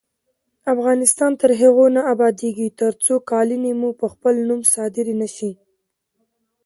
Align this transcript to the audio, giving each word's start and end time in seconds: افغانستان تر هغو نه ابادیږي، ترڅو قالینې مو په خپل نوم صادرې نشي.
افغانستان 0.73 1.31
تر 1.41 1.51
هغو 1.61 1.85
نه 1.95 2.01
ابادیږي، 2.13 2.67
ترڅو 2.79 3.13
قالینې 3.31 3.73
مو 3.79 3.89
په 3.99 4.05
خپل 4.13 4.33
نوم 4.47 4.61
صادرې 4.73 5.15
نشي. 5.21 5.51